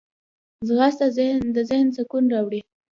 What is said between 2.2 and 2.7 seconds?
راوړي